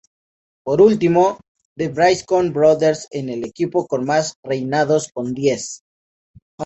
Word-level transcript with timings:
Por 0.65 0.81
último, 0.81 1.39
The 1.77 1.89
Briscoe 1.89 2.49
Brothers 2.49 3.07
es 3.11 3.21
el 3.27 3.45
equipo 3.45 3.85
con 3.85 4.03
más 4.03 4.33
reinados 4.43 5.11
con 5.13 5.35
diez. 5.35 5.83